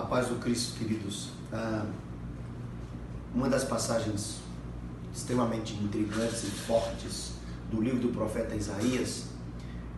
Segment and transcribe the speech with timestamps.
[0.00, 1.28] A paz do Cristo, queridos.
[1.52, 1.84] Ah,
[3.34, 4.38] uma das passagens
[5.14, 7.32] extremamente intrigantes e fortes
[7.70, 9.26] do livro do profeta Isaías,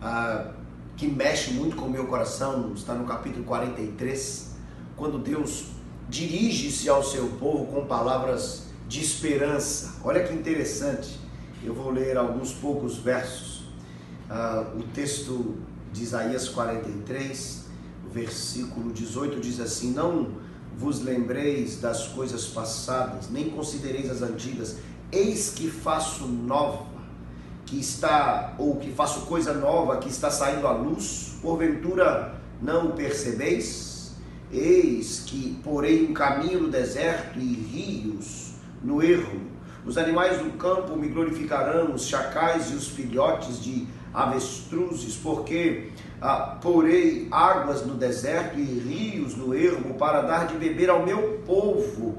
[0.00, 0.52] ah,
[0.96, 4.52] que mexe muito com o meu coração, está no capítulo 43,
[4.96, 5.70] quando Deus
[6.08, 9.96] dirige-se ao seu povo com palavras de esperança.
[10.04, 11.18] Olha que interessante.
[11.64, 13.64] Eu vou ler alguns poucos versos.
[14.30, 15.56] Ah, o texto
[15.92, 17.66] de Isaías 43,
[18.12, 20.28] versículo 18 diz assim: Não
[20.76, 24.76] vos lembreis das coisas passadas, nem considereis as antigas.
[25.10, 26.86] Eis que faço nova,
[27.66, 31.38] que está, ou que faço coisa nova, que está saindo à luz.
[31.42, 34.12] Porventura não percebeis?
[34.52, 39.40] Eis que porei um caminho no deserto e rios no erro.
[39.84, 43.86] Os animais do campo me glorificarão, os chacais e os filhotes de
[44.18, 50.90] avestruzes, porque ah, porei águas no deserto e rios no ermo para dar de beber
[50.90, 52.18] ao meu povo,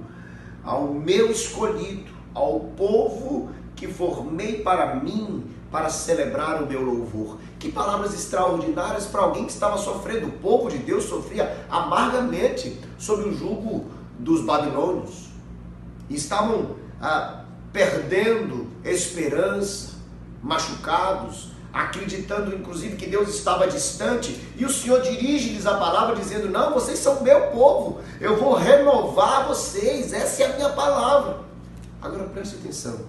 [0.63, 7.37] ao meu escolhido, ao povo que formei para mim, para celebrar o meu louvor.
[7.59, 10.27] Que palavras extraordinárias para alguém que estava sofrendo.
[10.27, 15.27] O povo de Deus sofria amargamente sob o jugo dos babilônios.
[16.09, 19.95] Estavam ah, perdendo esperança,
[20.41, 26.73] machucados, acreditando inclusive que Deus estava distante, e o Senhor dirige-lhes a palavra dizendo: Não,
[26.73, 31.39] vocês são meu povo, eu vou renovar vocês, essa é a minha palavra.
[32.01, 32.99] Agora preste atenção,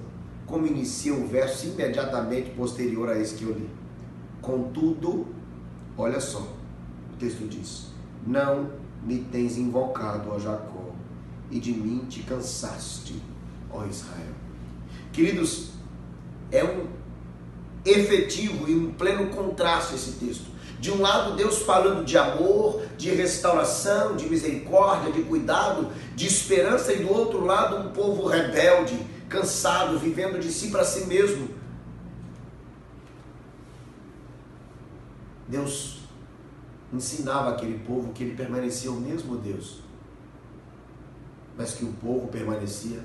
[0.46, 3.70] como inicia o verso imediatamente posterior a esse que eu li.
[4.42, 5.26] Contudo,
[5.96, 7.86] olha só, o texto diz:
[8.26, 8.70] Não
[9.02, 10.90] me tens invocado, ó Jacó,
[11.50, 13.22] e de mim te cansaste,
[13.70, 14.34] ó Israel.
[15.12, 15.70] Queridos,
[16.52, 16.99] é um
[17.84, 20.50] efetivo e um pleno contraste esse texto.
[20.80, 26.92] De um lado, Deus falando de amor, de restauração, de misericórdia, de cuidado, de esperança,
[26.92, 28.98] e do outro lado, um povo rebelde,
[29.28, 31.48] cansado, vivendo de si para si mesmo.
[35.46, 35.98] Deus
[36.92, 39.80] ensinava aquele povo que ele permanecia o mesmo Deus,
[41.58, 43.04] mas que o povo permanecia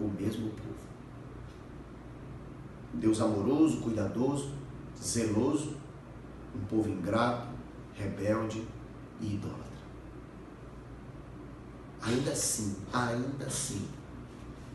[0.00, 0.80] o mesmo povo.
[2.94, 4.50] Deus amoroso, cuidadoso,
[5.00, 5.76] zeloso,
[6.54, 7.48] um povo ingrato,
[7.94, 8.66] rebelde
[9.20, 9.60] e idólatra.
[12.02, 13.86] Ainda assim, ainda assim,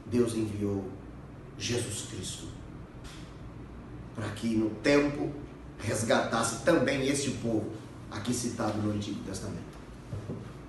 [0.06, 0.86] Deus enviou
[1.58, 2.48] Jesus Cristo
[4.16, 5.30] para que no tempo
[5.80, 7.72] resgatasse também este povo
[8.10, 9.76] aqui citado no Antigo Testamento.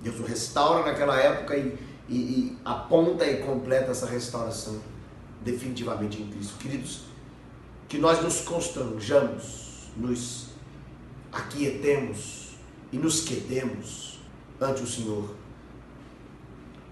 [0.01, 1.77] Deus o restaura naquela época e,
[2.09, 4.79] e, e aponta e completa essa restauração
[5.43, 6.57] definitivamente em Cristo.
[6.57, 7.05] Queridos,
[7.87, 10.47] que nós nos constranjamos, nos
[11.31, 12.55] aquietemos
[12.91, 14.19] e nos quedemos
[14.59, 15.33] ante o Senhor.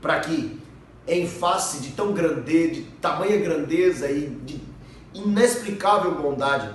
[0.02, 0.60] Para que,
[1.08, 4.62] em face de tão grandeza, de tamanha grandeza e de
[5.14, 6.74] inexplicável bondade,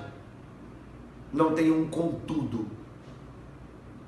[1.32, 2.66] não tenha um contudo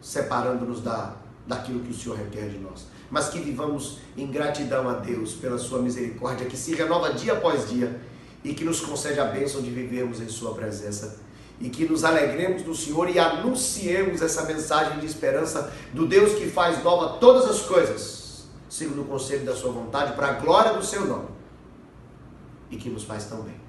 [0.00, 1.14] separando-nos da,
[1.46, 2.86] daquilo que o Senhor requer de nós.
[3.10, 7.68] Mas que vivamos em gratidão a Deus pela sua misericórdia, que se renova dia após
[7.68, 8.00] dia
[8.44, 11.20] e que nos concede a bênção de vivermos em Sua presença.
[11.60, 16.50] E que nos alegremos do Senhor e anunciemos essa mensagem de esperança do Deus que
[16.50, 20.84] faz nova todas as coisas, segundo o conselho da Sua vontade, para a glória do
[20.84, 21.28] Seu nome.
[22.70, 23.60] E que nos faz tão bem.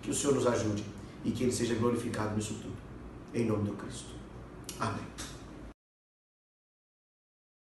[0.00, 0.84] Que o Senhor nos ajude
[1.24, 2.76] e que Ele seja glorificado nisso tudo.
[3.34, 4.08] Em nome do Cristo.
[4.80, 5.04] Amém.